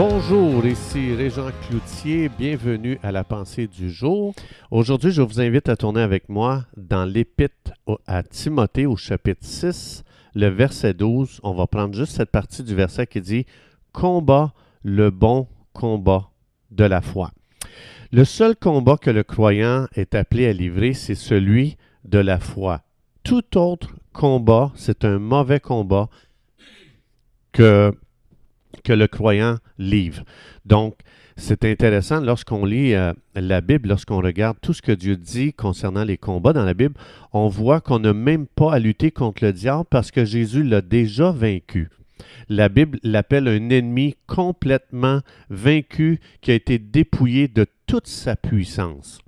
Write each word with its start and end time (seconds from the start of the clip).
Bonjour, 0.00 0.64
ici 0.64 1.12
Régent 1.12 1.50
Cloutier, 1.66 2.28
bienvenue 2.28 3.00
à 3.02 3.10
la 3.10 3.24
pensée 3.24 3.66
du 3.66 3.90
jour. 3.90 4.32
Aujourd'hui, 4.70 5.10
je 5.10 5.22
vous 5.22 5.40
invite 5.40 5.68
à 5.68 5.74
tourner 5.74 6.02
avec 6.02 6.28
moi 6.28 6.66
dans 6.76 7.04
l'épître 7.04 7.72
à 8.06 8.22
Timothée 8.22 8.86
au 8.86 8.94
chapitre 8.94 9.44
6, 9.44 10.04
le 10.36 10.46
verset 10.50 10.94
12. 10.94 11.40
On 11.42 11.52
va 11.52 11.66
prendre 11.66 11.96
juste 11.96 12.12
cette 12.12 12.30
partie 12.30 12.62
du 12.62 12.76
verset 12.76 13.08
qui 13.08 13.20
dit 13.20 13.44
Combat 13.92 14.52
le 14.84 15.10
bon 15.10 15.48
combat 15.72 16.30
de 16.70 16.84
la 16.84 17.00
foi. 17.00 17.32
Le 18.12 18.24
seul 18.24 18.54
combat 18.54 18.98
que 18.98 19.10
le 19.10 19.24
croyant 19.24 19.88
est 19.96 20.14
appelé 20.14 20.46
à 20.46 20.52
livrer, 20.52 20.92
c'est 20.92 21.16
celui 21.16 21.76
de 22.04 22.20
la 22.20 22.38
foi. 22.38 22.82
Tout 23.24 23.58
autre 23.58 23.96
combat, 24.12 24.70
c'est 24.76 25.04
un 25.04 25.18
mauvais 25.18 25.58
combat 25.58 26.08
que 27.50 27.92
que 28.88 28.94
le 28.94 29.06
croyant 29.06 29.58
livre. 29.78 30.24
Donc, 30.64 30.96
c'est 31.36 31.66
intéressant 31.66 32.20
lorsqu'on 32.22 32.64
lit 32.64 32.94
euh, 32.94 33.12
la 33.34 33.60
Bible, 33.60 33.90
lorsqu'on 33.90 34.22
regarde 34.22 34.56
tout 34.62 34.72
ce 34.72 34.80
que 34.80 34.92
Dieu 34.92 35.14
dit 35.14 35.52
concernant 35.52 36.04
les 36.04 36.16
combats 36.16 36.54
dans 36.54 36.64
la 36.64 36.72
Bible, 36.72 36.94
on 37.34 37.48
voit 37.48 37.82
qu'on 37.82 37.98
n'a 37.98 38.14
même 38.14 38.46
pas 38.46 38.72
à 38.72 38.78
lutter 38.78 39.10
contre 39.10 39.44
le 39.44 39.52
diable 39.52 39.84
parce 39.90 40.10
que 40.10 40.24
Jésus 40.24 40.62
l'a 40.62 40.80
déjà 40.80 41.32
vaincu. 41.32 41.90
La 42.48 42.70
Bible 42.70 42.98
l'appelle 43.02 43.46
un 43.46 43.68
ennemi 43.68 44.16
complètement 44.26 45.20
vaincu 45.50 46.18
qui 46.40 46.50
a 46.50 46.54
été 46.54 46.78
dépouillé 46.78 47.46
de 47.46 47.66
toute 47.86 48.06
sa 48.06 48.36
puissance. 48.36 49.20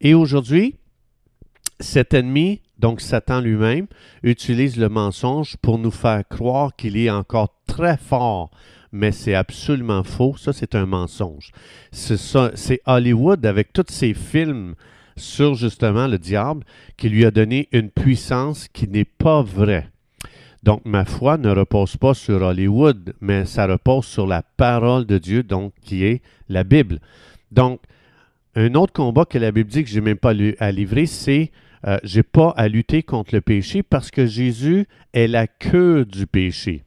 Et 0.00 0.14
aujourd'hui, 0.14 0.76
cet 1.80 2.14
ennemi, 2.14 2.60
donc 2.78 3.00
Satan 3.00 3.40
lui-même, 3.40 3.88
utilise 4.22 4.76
le 4.76 4.88
mensonge 4.88 5.56
pour 5.56 5.78
nous 5.78 5.90
faire 5.90 6.22
croire 6.28 6.76
qu'il 6.76 6.96
est 6.96 7.10
encore 7.10 7.52
très 7.66 7.96
fort 7.96 8.52
mais 8.92 9.12
c'est 9.12 9.34
absolument 9.34 10.04
faux. 10.04 10.36
Ça, 10.36 10.52
c'est 10.52 10.74
un 10.74 10.86
mensonge. 10.86 11.52
C'est 11.92 12.80
Hollywood, 12.86 13.44
avec 13.46 13.72
tous 13.72 13.86
ses 13.88 14.14
films 14.14 14.74
sur 15.16 15.54
justement 15.54 16.06
le 16.06 16.18
diable, 16.18 16.64
qui 16.96 17.08
lui 17.08 17.24
a 17.24 17.30
donné 17.30 17.68
une 17.72 17.90
puissance 17.90 18.68
qui 18.68 18.88
n'est 18.88 19.04
pas 19.04 19.42
vraie. 19.42 19.88
Donc, 20.62 20.82
ma 20.84 21.04
foi 21.04 21.38
ne 21.38 21.50
repose 21.50 21.96
pas 21.96 22.14
sur 22.14 22.42
Hollywood, 22.42 23.14
mais 23.20 23.44
ça 23.44 23.66
repose 23.66 24.06
sur 24.06 24.26
la 24.26 24.42
parole 24.42 25.06
de 25.06 25.18
Dieu, 25.18 25.42
donc 25.42 25.72
qui 25.82 26.04
est 26.04 26.22
la 26.48 26.64
Bible. 26.64 27.00
Donc, 27.52 27.80
un 28.54 28.74
autre 28.74 28.92
combat 28.92 29.24
que 29.24 29.38
la 29.38 29.52
Bible 29.52 29.70
dit 29.70 29.84
que 29.84 29.90
je 29.90 29.96
n'ai 29.96 30.00
même 30.00 30.16
pas 30.16 30.32
à 30.58 30.72
livrer, 30.72 31.06
c'est 31.06 31.52
euh, 31.86 31.98
j'ai 32.02 32.24
pas 32.24 32.52
à 32.56 32.66
lutter 32.66 33.02
contre 33.04 33.34
le 33.34 33.40
péché 33.40 33.84
parce 33.84 34.10
que 34.10 34.26
Jésus 34.26 34.86
est 35.12 35.28
la 35.28 35.46
queue 35.46 36.04
du 36.04 36.26
péché 36.26 36.82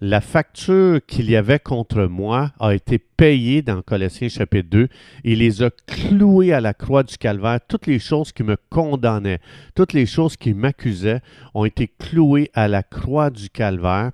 la 0.00 0.20
facture 0.20 1.00
qu'il 1.06 1.30
y 1.30 1.36
avait 1.36 1.58
contre 1.58 2.04
moi 2.04 2.52
a 2.60 2.74
été 2.74 2.98
payée 2.98 3.62
dans 3.62 3.80
Colossiens 3.80 4.28
chapitre 4.28 4.68
2. 4.68 4.88
Il 5.24 5.38
les 5.38 5.62
a 5.62 5.70
cloués 5.86 6.52
à 6.52 6.60
la 6.60 6.74
croix 6.74 7.02
du 7.02 7.16
calvaire. 7.16 7.60
Toutes 7.66 7.86
les 7.86 7.98
choses 7.98 8.32
qui 8.32 8.42
me 8.42 8.56
condamnaient, 8.70 9.40
toutes 9.74 9.94
les 9.94 10.06
choses 10.06 10.36
qui 10.36 10.52
m'accusaient 10.52 11.20
ont 11.54 11.64
été 11.64 11.88
clouées 11.88 12.50
à 12.52 12.68
la 12.68 12.82
croix 12.82 13.30
du 13.30 13.48
calvaire. 13.48 14.10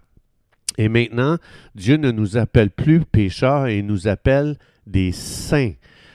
Et 0.79 0.89
maintenant, 0.89 1.37
Dieu 1.75 1.97
ne 1.97 2.13
nous 2.13 2.37
appelle 2.37 2.71
plus 2.71 3.01
pécheurs 3.01 3.67
et 3.67 3.83
nous 3.83 4.07
appelle 4.07 4.57
des 4.87 5.13
saints. 5.13 5.73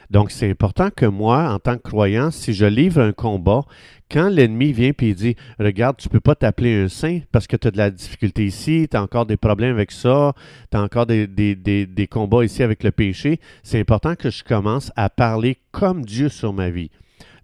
Donc, 0.09 0.31
c'est 0.31 0.49
important 0.49 0.89
que 0.89 1.05
moi, 1.05 1.51
en 1.51 1.59
tant 1.59 1.75
que 1.75 1.81
croyant, 1.81 2.31
si 2.31 2.53
je 2.53 2.65
livre 2.65 3.01
un 3.01 3.11
combat, 3.11 3.63
quand 4.09 4.29
l'ennemi 4.29 4.71
vient 4.71 4.91
et 4.99 5.13
dit 5.13 5.35
Regarde, 5.59 5.97
tu 5.97 6.07
ne 6.07 6.11
peux 6.11 6.19
pas 6.19 6.35
t'appeler 6.35 6.75
un 6.75 6.87
saint 6.87 7.19
parce 7.31 7.47
que 7.47 7.55
tu 7.55 7.67
as 7.67 7.71
de 7.71 7.77
la 7.77 7.91
difficulté 7.91 8.45
ici, 8.45 8.87
tu 8.89 8.97
as 8.97 9.01
encore 9.01 9.25
des 9.25 9.37
problèmes 9.37 9.75
avec 9.75 9.91
ça, 9.91 10.33
tu 10.71 10.77
as 10.77 10.81
encore 10.81 11.05
des, 11.05 11.27
des, 11.27 12.07
combats 12.07 12.45
ici 12.45 12.63
avec 12.63 12.83
le 12.83 12.91
péché, 12.91 13.39
c'est 13.63 13.79
important 13.79 14.15
que 14.15 14.29
je 14.29 14.43
commence 14.43 14.91
à 14.95 15.09
parler 15.09 15.57
comme 15.71 16.05
Dieu 16.05 16.29
sur 16.29 16.53
ma 16.53 16.69
vie. 16.69 16.89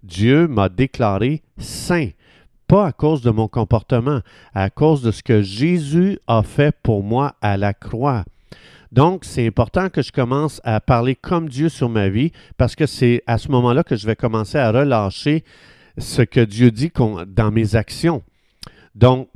Dieu 0.02 0.48
m'a 0.48 0.68
déclaré 0.68 1.42
saint, 1.58 2.08
pas 2.66 2.86
à 2.86 2.92
cause 2.92 3.22
de 3.22 3.30
mon 3.30 3.48
comportement, 3.48 4.20
à 4.54 4.70
cause 4.70 5.02
de 5.02 5.10
ce 5.10 5.22
que 5.22 5.42
Jésus 5.42 6.18
a 6.26 6.42
fait 6.42 6.74
pour 6.82 7.02
moi 7.02 7.34
à 7.40 7.56
la 7.56 7.74
croix. 7.74 8.24
Donc, 8.92 9.24
c'est 9.24 9.46
important 9.46 9.88
que 9.88 10.02
je 10.02 10.12
commence 10.12 10.60
à 10.62 10.80
parler 10.80 11.16
comme 11.16 11.48
Dieu 11.48 11.68
sur 11.68 11.88
ma 11.88 12.08
vie 12.08 12.30
parce 12.56 12.76
que 12.76 12.86
c'est 12.86 13.22
à 13.26 13.38
ce 13.38 13.50
moment-là 13.50 13.82
que 13.82 13.96
je 13.96 14.06
vais 14.06 14.14
commencer 14.14 14.56
à 14.56 14.70
relâcher 14.70 15.42
ce 15.98 16.22
que 16.22 16.40
Dieu 16.40 16.70
dit 16.70 16.92
dans 17.26 17.50
mes 17.50 17.76
actions. 17.76 18.22
Donc, 18.94 19.28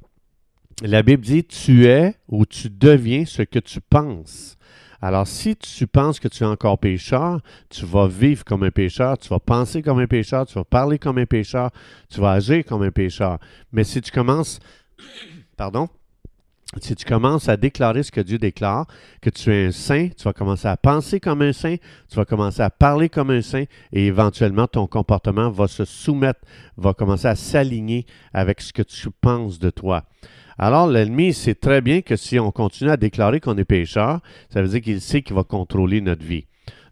la 0.82 1.02
Bible 1.02 1.24
dit, 1.24 1.44
tu 1.44 1.86
es 1.86 2.14
ou 2.28 2.46
tu 2.46 2.70
deviens 2.70 3.24
ce 3.24 3.42
que 3.42 3.58
tu 3.58 3.80
penses. 3.80 4.56
Alors, 5.00 5.26
si 5.28 5.56
tu 5.56 5.86
penses 5.86 6.18
que 6.18 6.26
tu 6.26 6.42
es 6.42 6.46
encore 6.46 6.78
pécheur, 6.78 7.40
tu 7.68 7.84
vas 7.84 8.08
vivre 8.08 8.44
comme 8.44 8.64
un 8.64 8.70
pécheur, 8.70 9.16
tu 9.16 9.28
vas 9.28 9.38
penser 9.38 9.80
comme 9.80 10.00
un 10.00 10.08
pécheur, 10.08 10.44
tu 10.46 10.54
vas 10.54 10.64
parler 10.64 10.98
comme 10.98 11.18
un 11.18 11.26
pécheur, 11.26 11.70
tu 12.10 12.20
vas 12.20 12.32
agir 12.32 12.64
comme 12.64 12.82
un 12.82 12.90
pécheur. 12.90 13.38
Mais 13.72 13.84
si 13.84 14.00
tu 14.00 14.10
commences, 14.10 14.58
pardon, 15.56 15.88
si 16.80 16.94
tu 16.94 17.04
commences 17.06 17.48
à 17.48 17.56
déclarer 17.56 18.02
ce 18.02 18.12
que 18.12 18.20
Dieu 18.20 18.38
déclare, 18.38 18.86
que 19.22 19.30
tu 19.30 19.50
es 19.50 19.66
un 19.66 19.72
saint, 19.72 20.08
tu 20.08 20.24
vas 20.24 20.34
commencer 20.34 20.68
à 20.68 20.76
penser 20.76 21.18
comme 21.18 21.40
un 21.40 21.54
saint, 21.54 21.76
tu 22.10 22.16
vas 22.16 22.26
commencer 22.26 22.60
à 22.60 22.68
parler 22.68 23.08
comme 23.08 23.30
un 23.30 23.40
saint 23.40 23.64
et 23.92 24.06
éventuellement 24.06 24.66
ton 24.66 24.86
comportement 24.86 25.50
va 25.50 25.66
se 25.66 25.86
soumettre, 25.86 26.40
va 26.76 26.92
commencer 26.92 27.26
à 27.26 27.36
s'aligner 27.36 28.04
avec 28.34 28.60
ce 28.60 28.74
que 28.74 28.82
tu 28.82 29.08
penses 29.10 29.58
de 29.58 29.70
toi. 29.70 30.04
Alors 30.58 30.88
l'ennemi 30.88 31.32
sait 31.32 31.54
très 31.54 31.80
bien 31.80 32.02
que 32.02 32.16
si 32.16 32.38
on 32.38 32.50
continue 32.50 32.90
à 32.90 32.98
déclarer 32.98 33.40
qu'on 33.40 33.56
est 33.56 33.64
pécheur, 33.64 34.20
ça 34.52 34.60
veut 34.60 34.68
dire 34.68 34.82
qu'il 34.82 35.00
sait 35.00 35.22
qu'il 35.22 35.36
va 35.36 35.44
contrôler 35.44 36.02
notre 36.02 36.24
vie. 36.24 36.47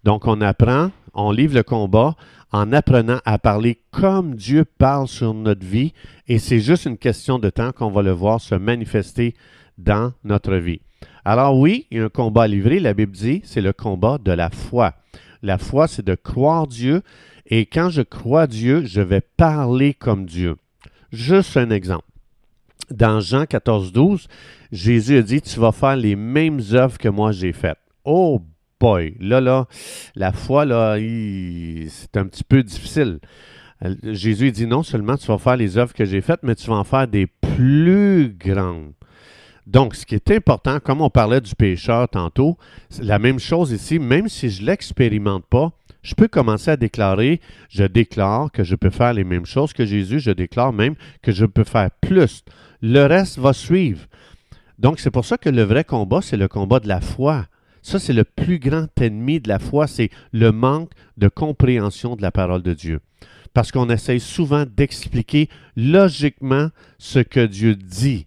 Donc 0.07 0.29
on 0.29 0.41
apprend, 0.41 0.93
on 1.15 1.33
livre 1.33 1.57
le 1.57 1.65
combat 1.65 2.15
en 2.53 2.73
apprenant 2.73 3.19
à 3.25 3.41
parler 3.41 3.81
comme 3.91 4.37
Dieu 4.37 4.65
parle 4.65 5.09
sur 5.09 5.35
notre 5.35 5.67
vie 5.67 5.95
et 6.29 6.39
c'est 6.39 6.61
juste 6.61 6.85
une 6.85 6.97
question 6.97 7.41
de 7.41 7.51
temps 7.51 7.73
qu'on 7.73 7.91
va 7.91 8.03
le 8.03 8.13
voir 8.13 8.41
se 8.41 8.55
manifester 8.55 9.35
dans 9.79 10.13
notre 10.23 10.55
vie. 10.55 10.81
Alors 11.25 11.59
oui, 11.59 11.89
il 11.91 11.99
y 11.99 12.01
a 12.01 12.05
un 12.05 12.09
combat 12.09 12.45
à 12.45 12.47
livrer, 12.47 12.79
la 12.79 12.95
Bible 12.95 13.17
dit, 13.17 13.41
c'est 13.43 13.61
le 13.61 13.73
combat 13.73 14.19
de 14.25 14.31
la 14.31 14.49
foi. 14.49 14.95
La 15.43 15.59
foi, 15.59 15.89
c'est 15.89 16.07
de 16.07 16.15
croire 16.15 16.69
Dieu, 16.69 17.03
et 17.47 17.67
quand 17.67 17.91
je 17.91 18.03
crois 18.03 18.47
Dieu, 18.47 18.85
je 18.85 19.01
vais 19.01 19.23
parler 19.37 19.93
comme 19.93 20.25
Dieu. 20.25 20.55
Juste 21.11 21.57
un 21.57 21.71
exemple. 21.71 22.07
Dans 22.93 23.19
Jean 23.19 23.45
14, 23.45 23.93
12, 23.93 24.29
Jésus 24.71 25.17
a 25.17 25.23
dit, 25.23 25.43
tu 25.43 25.59
vas 25.59 25.73
faire 25.73 25.97
les 25.97 26.15
mêmes 26.15 26.61
œuvres 26.75 26.97
que 26.97 27.09
moi 27.09 27.33
j'ai 27.33 27.53
faites. 27.53 27.79
Oh 28.05 28.41
là, 28.81 29.67
la 30.15 30.33
foi, 30.33 30.65
là, 30.65 30.97
c'est 30.99 32.17
un 32.17 32.27
petit 32.27 32.45
peu 32.45 32.63
difficile. 32.63 33.21
Jésus 34.03 34.53
dit 34.53 34.67
non 34.67 34.83
seulement 34.83 35.17
tu 35.17 35.27
vas 35.27 35.39
faire 35.39 35.57
les 35.57 35.77
œuvres 35.77 35.93
que 35.93 36.05
j'ai 36.05 36.21
faites, 36.21 36.43
mais 36.43 36.55
tu 36.55 36.69
vas 36.69 36.77
en 36.77 36.85
faire 36.85 37.09
des 37.09 37.27
plus 37.27 38.35
grandes. 38.39 38.93
Donc, 39.67 39.97
ce 39.97 40.07
qui 40.07 40.15
est 40.15 40.31
important, 40.31 40.79
comme 40.79 41.01
on 41.01 41.11
parlait 41.11 41.41
du 41.41 41.55
pécheur 41.55 42.09
tantôt, 42.09 42.57
c'est 42.89 43.03
la 43.03 43.19
même 43.19 43.41
chose 43.41 43.73
ici, 43.73 43.99
même 43.99 44.29
si 44.29 44.49
je 44.49 44.63
ne 44.63 44.67
l'expérimente 44.69 45.45
pas, 45.47 45.73
je 46.03 46.15
peux 46.15 46.29
commencer 46.29 46.71
à 46.71 46.77
déclarer, 46.77 47.41
je 47.69 47.83
déclare 47.83 48.53
que 48.53 48.63
je 48.63 48.77
peux 48.77 48.91
faire 48.91 49.13
les 49.13 49.25
mêmes 49.25 49.45
choses 49.45 49.73
que 49.73 49.85
Jésus, 49.85 50.21
je 50.21 50.31
déclare 50.31 50.73
même 50.73 50.95
que 51.21 51.33
je 51.33 51.45
peux 51.45 51.65
faire 51.65 51.91
plus. 52.01 52.45
Le 52.81 53.07
reste 53.07 53.39
va 53.39 53.53
suivre. 53.53 54.07
Donc, 54.79 55.01
c'est 55.01 55.11
pour 55.11 55.25
ça 55.25 55.37
que 55.37 55.49
le 55.49 55.63
vrai 55.63 55.83
combat, 55.83 56.21
c'est 56.23 56.37
le 56.37 56.47
combat 56.47 56.79
de 56.79 56.87
la 56.87 57.01
foi. 57.01 57.47
Ça, 57.87 58.01
c'est 58.01 58.13
le 58.13 58.25
plus 58.25 58.59
grand 58.59 58.89
ennemi 59.01 59.39
de 59.39 59.49
la 59.49 59.61
foi, 59.61 59.87
c'est 59.87 60.11
le 60.33 60.51
manque 60.51 60.91
de 61.19 61.29
compréhension 61.29 62.17
de 62.17 62.23
la 62.23 62.33
parole 62.33 62.65
de 62.65 62.75
Dieu. 62.75 62.99
Parce 63.55 63.71
qu'on 63.71 63.89
essaye 63.91 64.19
souvent 64.19 64.65
d'expliquer 64.67 65.49
logiquement 65.77 66.71
ce 66.99 67.21
que 67.21 67.47
Dieu 67.47 67.77
dit. 67.77 68.27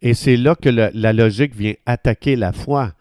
Et 0.00 0.14
c'est 0.14 0.36
là 0.36 0.54
que 0.54 0.68
la 0.68 1.12
logique 1.12 1.56
vient 1.56 1.74
attaquer 1.86 2.36
la 2.36 2.52
foi. 2.52 2.92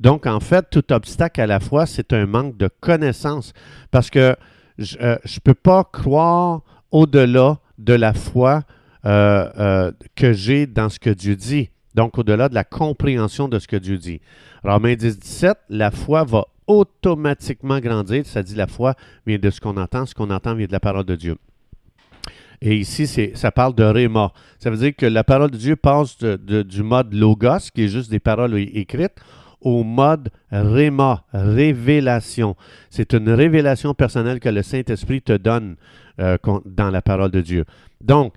Donc, 0.00 0.26
en 0.26 0.40
fait, 0.40 0.66
tout 0.72 0.92
obstacle 0.92 1.40
à 1.40 1.46
la 1.46 1.60
foi, 1.60 1.86
c'est 1.86 2.12
un 2.12 2.26
manque 2.26 2.56
de 2.56 2.68
connaissance. 2.80 3.52
Parce 3.92 4.10
que 4.10 4.34
je 4.78 4.98
ne 4.98 5.04
euh, 5.04 5.16
peux 5.44 5.54
pas 5.54 5.84
croire 5.84 6.62
au-delà 6.90 7.60
de 7.78 7.92
la 7.94 8.12
foi 8.12 8.64
euh, 9.04 9.48
euh, 9.56 9.92
que 10.16 10.32
j'ai 10.32 10.66
dans 10.66 10.88
ce 10.88 10.98
que 10.98 11.10
Dieu 11.10 11.36
dit. 11.36 11.70
Donc, 11.94 12.18
au-delà 12.18 12.48
de 12.48 12.54
la 12.54 12.64
compréhension 12.64 13.48
de 13.48 13.58
ce 13.58 13.68
que 13.68 13.76
Dieu 13.76 13.98
dit. 13.98 14.20
Romains 14.64 14.94
10, 14.94 15.18
17, 15.18 15.58
la 15.68 15.90
foi 15.90 16.24
va 16.24 16.46
automatiquement 16.66 17.80
grandir. 17.80 18.24
Ça 18.26 18.42
dit 18.42 18.54
la 18.54 18.66
foi 18.66 18.94
vient 19.26 19.38
de 19.38 19.50
ce 19.50 19.60
qu'on 19.60 19.76
entend, 19.76 20.06
ce 20.06 20.14
qu'on 20.14 20.30
entend 20.30 20.54
vient 20.54 20.66
de 20.66 20.72
la 20.72 20.80
parole 20.80 21.04
de 21.04 21.16
Dieu. 21.16 21.36
Et 22.60 22.76
ici, 22.76 23.08
ça 23.34 23.50
parle 23.50 23.74
de 23.74 23.82
réma. 23.82 24.32
Ça 24.60 24.70
veut 24.70 24.76
dire 24.76 24.94
que 24.96 25.06
la 25.06 25.24
parole 25.24 25.50
de 25.50 25.56
Dieu 25.56 25.74
passe 25.74 26.16
du 26.18 26.82
mode 26.84 27.12
logos, 27.12 27.70
qui 27.74 27.84
est 27.84 27.88
juste 27.88 28.08
des 28.08 28.20
paroles 28.20 28.56
écrites, 28.56 29.20
au 29.60 29.82
mode 29.82 30.30
réma, 30.50 31.24
révélation. 31.32 32.56
C'est 32.88 33.14
une 33.14 33.30
révélation 33.30 33.94
personnelle 33.94 34.38
que 34.38 34.48
le 34.48 34.62
Saint-Esprit 34.62 35.22
te 35.22 35.36
donne 35.36 35.76
euh, 36.20 36.36
dans 36.64 36.90
la 36.90 37.02
parole 37.02 37.30
de 37.30 37.40
Dieu. 37.40 37.64
Donc, 38.00 38.32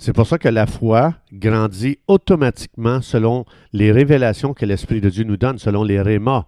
c'est 0.00 0.14
pour 0.14 0.26
ça 0.26 0.38
que 0.38 0.48
la 0.48 0.66
foi 0.66 1.14
grandit 1.30 1.98
automatiquement 2.08 3.02
selon 3.02 3.44
les 3.74 3.92
révélations 3.92 4.54
que 4.54 4.64
l'Esprit 4.64 5.02
de 5.02 5.10
Dieu 5.10 5.24
nous 5.24 5.36
donne, 5.36 5.58
selon 5.58 5.84
les 5.84 6.00
rémas. 6.00 6.46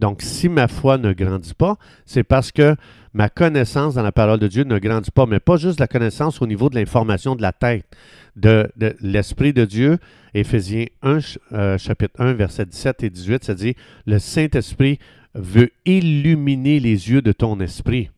Donc, 0.00 0.22
si 0.22 0.48
ma 0.48 0.66
foi 0.66 0.98
ne 0.98 1.12
grandit 1.12 1.54
pas, 1.54 1.76
c'est 2.04 2.24
parce 2.24 2.50
que 2.50 2.74
ma 3.14 3.28
connaissance 3.28 3.94
dans 3.94 4.02
la 4.02 4.10
parole 4.10 4.40
de 4.40 4.48
Dieu 4.48 4.64
ne 4.64 4.78
grandit 4.78 5.12
pas, 5.12 5.26
mais 5.26 5.38
pas 5.38 5.56
juste 5.56 5.78
la 5.78 5.86
connaissance 5.86 6.42
au 6.42 6.48
niveau 6.48 6.68
de 6.68 6.74
l'information 6.74 7.36
de 7.36 7.42
la 7.42 7.52
tête, 7.52 7.86
de, 8.34 8.72
l'Esprit 9.00 9.52
de 9.52 9.64
Dieu. 9.64 9.98
Éphésiens 10.34 10.86
1, 11.02 11.18
euh, 11.52 11.78
chapitre 11.78 12.20
1, 12.20 12.32
verset 12.32 12.66
17 12.66 13.04
et 13.04 13.10
18, 13.10 13.44
ça 13.44 13.54
dit, 13.54 13.76
le 14.04 14.18
Saint-Esprit 14.18 14.98
veut 15.34 15.70
illuminer 15.84 16.80
les 16.80 17.10
yeux 17.10 17.22
de 17.22 17.30
ton 17.30 17.60
esprit. 17.60 18.10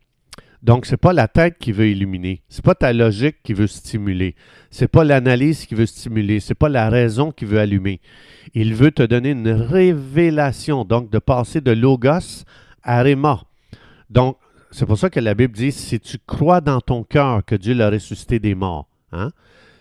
Donc, 0.63 0.87
ce 0.87 0.93
n'est 0.93 0.97
pas 0.97 1.13
la 1.13 1.27
tête 1.27 1.59
qui 1.59 1.73
veut 1.73 1.89
illuminer. 1.89 2.43
Ce 2.49 2.59
n'est 2.59 2.63
pas 2.63 2.77
ta 2.77 2.93
logique 2.93 3.37
qui 3.43 3.53
veut 3.53 3.67
stimuler. 3.67 4.37
Ce 4.71 4.85
n'est 4.85 4.89
pas 4.89 5.03
l'analyse 5.03 5.67
qui 5.67 5.75
veut 5.75 5.87
stimuler. 5.87 6.39
Ce 6.39 6.51
n'est 6.51 6.55
pas 6.55 6.69
la 6.69 6.89
raison 6.89 7.33
qui 7.33 7.45
veut 7.45 7.59
allumer. 7.59 8.01
Il 8.55 8.75
veut 8.75 8.93
te 8.93 9.03
donner 9.03 9.31
une 9.31 9.51
révélation, 9.51 10.85
donc 10.85 11.11
de 11.11 11.19
passer 11.19 11.61
de 11.61 11.73
logos 11.73 12.45
à 12.83 13.03
réma. 13.03 13.43
Donc, 14.09 14.37
c'est 14.71 14.87
pour 14.87 14.99
ça 14.99 15.11
que 15.11 15.21
la 15.21 15.35
Bible 15.35 15.55
dit, 15.55 15.73
si 15.73 15.99
tu 15.99 16.19
crois 16.27 16.61
dans 16.61 16.81
ton 16.81 17.03
cœur 17.03 17.45
que 17.45 17.55
Dieu 17.55 17.75
l'a 17.75 17.91
ressuscité 17.91 18.39
des 18.39 18.55
morts, 18.55 18.89
hein, 19.11 19.31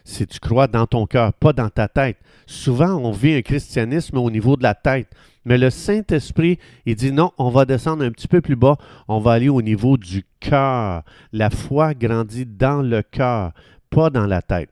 si 0.03 0.27
tu 0.27 0.39
crois 0.39 0.68
dans 0.68 0.88
ton 0.88 1.06
cœur, 1.06 1.33
pas 1.33 1.53
dans 1.53 1.69
ta 1.69 1.88
tête. 1.88 2.18
Souvent, 2.45 2.95
on 2.95 3.12
vit 3.12 3.33
un 3.33 3.42
christianisme 3.42 4.18
au 4.18 4.30
niveau 4.30 4.57
de 4.57 4.63
la 4.63 4.75
tête. 4.75 5.07
Mais 5.45 5.57
le 5.57 5.69
Saint-Esprit, 5.69 6.59
il 6.86 6.95
dit 6.95 7.12
non, 7.12 7.31
on 7.38 7.50
va 7.50 7.65
descendre 7.65 8.03
un 8.03 8.12
petit 8.12 8.27
peu 8.27 8.42
plus 8.42 8.56
bas, 8.56 8.77
on 9.07 9.19
va 9.19 9.33
aller 9.33 9.50
au 9.50 9.62
niveau 9.62 9.98
du 9.98 10.24
cœur. 10.39 11.03
La 11.33 11.50
foi 11.50 11.94
grandit 11.94 12.45
dans 12.45 12.81
le 12.81 13.01
cœur, 13.01 13.51
pas 13.89 14.09
dans 14.09 14.27
la 14.27 14.42
tête. 14.42 14.69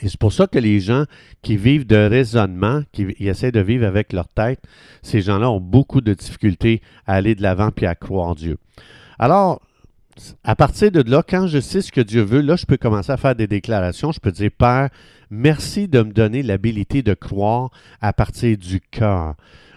Et 0.00 0.08
c'est 0.08 0.18
pour 0.18 0.32
ça 0.32 0.46
que 0.46 0.58
les 0.58 0.80
gens 0.80 1.04
qui 1.42 1.56
vivent 1.56 1.86
de 1.86 1.96
raisonnement, 1.96 2.82
qui 2.92 3.14
essaient 3.20 3.52
de 3.52 3.60
vivre 3.60 3.86
avec 3.86 4.12
leur 4.12 4.26
tête, 4.26 4.60
ces 5.02 5.20
gens-là 5.20 5.50
ont 5.50 5.60
beaucoup 5.60 6.00
de 6.00 6.14
difficultés 6.14 6.82
à 7.06 7.14
aller 7.14 7.34
de 7.34 7.42
l'avant 7.42 7.70
puis 7.70 7.86
à 7.86 7.94
croire 7.94 8.28
en 8.28 8.34
Dieu. 8.34 8.58
Alors, 9.18 9.60
à 10.44 10.54
partir 10.54 10.90
de 10.90 11.08
là, 11.08 11.22
quand 11.26 11.46
je 11.46 11.58
sais 11.58 11.80
ce 11.80 11.92
que 11.92 12.00
Dieu 12.00 12.22
veut, 12.22 12.40
là, 12.40 12.56
je 12.56 12.66
peux 12.66 12.76
commencer 12.76 13.12
à 13.12 13.16
faire 13.16 13.34
des 13.34 13.46
déclarations. 13.46 14.12
Je 14.12 14.20
peux 14.20 14.32
dire, 14.32 14.50
Père, 14.56 14.90
merci 15.30 15.88
de 15.88 16.02
me 16.02 16.12
donner 16.12 16.42
l'habilité 16.42 17.02
de 17.02 17.14
croire 17.14 17.70
à 18.00 18.12
partir 18.12 18.56
du 18.56 18.80
cœur. 18.80 19.34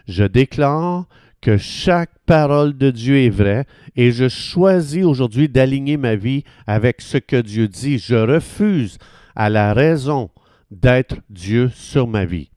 Je 0.08 0.24
déclare 0.24 1.06
que 1.42 1.58
chaque 1.58 2.12
parole 2.26 2.78
de 2.78 2.92
Dieu 2.92 3.18
est 3.18 3.30
vraie 3.30 3.66
et 3.96 4.12
je 4.12 4.28
choisis 4.28 5.04
aujourd'hui 5.04 5.50
d'aligner 5.50 5.98
ma 5.98 6.16
vie 6.16 6.44
avec 6.66 7.02
ce 7.02 7.18
que 7.18 7.40
Dieu 7.40 7.68
dit. 7.68 8.00
Je 8.00 8.16
refuse 8.16 8.98
à 9.36 9.50
la 9.50 9.74
raison 9.74 10.30
d'être 10.72 11.16
Dieu 11.30 11.70
sur 11.74 12.08
ma 12.08 12.26
vie. 12.26 12.50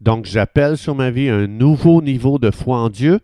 Donc 0.00 0.26
j'appelle 0.26 0.76
sur 0.76 0.94
ma 0.94 1.10
vie 1.10 1.28
un 1.28 1.46
nouveau 1.46 2.02
niveau 2.02 2.38
de 2.38 2.50
foi 2.50 2.78
en 2.78 2.90
Dieu 2.90 3.20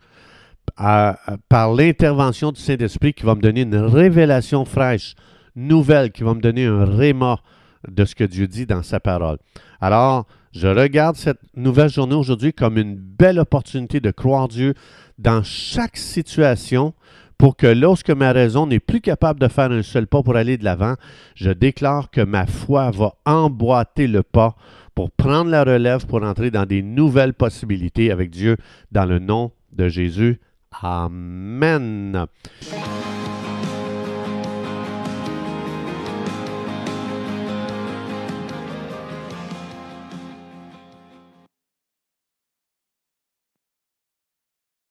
par 0.77 1.75
l'intervention 1.75 2.53
du 2.53 2.61
Saint-Esprit 2.61 3.15
qui 3.15 3.25
va 3.25 3.35
me 3.35 3.41
donner 3.41 3.63
une 3.63 3.77
révélation 3.77 4.65
fraîche, 4.65 5.15
nouvelle, 5.57 6.11
qui 6.11 6.23
va 6.23 6.35
me 6.35 6.41
donner 6.41 6.67
un 6.67 6.85
réma 6.85 7.41
de 7.89 8.05
ce 8.05 8.15
que 8.15 8.25
Dieu 8.25 8.47
dit 8.47 8.67
dans 8.67 8.83
sa 8.83 9.01
parole. 9.01 9.39
Alors, 9.81 10.27
je 10.53 10.69
regarde 10.69 11.17
cette 11.17 11.41
nouvelle 11.57 11.91
journée 11.91 12.15
aujourd'hui 12.15 12.53
comme 12.53 12.79
une 12.79 12.95
belle 12.95 13.39
opportunité 13.39 14.01
de 14.01 14.11
croire 14.11 14.49
Dieu 14.49 14.75
dans 15.19 15.43
chaque 15.43 15.97
situation 15.97 16.95
pour 17.39 17.57
que 17.57 17.67
lorsque 17.67 18.11
ma 18.11 18.33
raison 18.33 18.67
n'est 18.67 18.81
plus 18.81 19.01
capable 19.01 19.41
de 19.41 19.49
faire 19.49 19.71
un 19.71 19.83
seul 19.83 20.07
pas 20.07 20.23
pour 20.23 20.37
aller 20.37 20.57
de 20.57 20.65
l'avant, 20.65 20.95
je 21.35 21.51
déclare 21.51 22.11
que 22.11 22.21
ma 22.21 22.47
foi 22.47 22.91
va 22.91 23.15
emboîter 23.27 24.07
le 24.07 24.23
pas 24.23 24.55
pour 24.95 25.11
prendre 25.11 25.51
la 25.51 25.65
relève, 25.65 26.07
pour 26.07 26.23
entrer 26.23 26.51
dans 26.51 26.67
des 26.67 26.83
nouvelles 26.83 27.35
possibilités 27.35 28.13
avec 28.13 28.31
Dieu 28.31 28.57
dans 28.93 29.05
le 29.05 29.19
nom 29.19 29.51
de 29.73 29.89
Jésus. 29.89 30.41
Amen. 30.83 32.29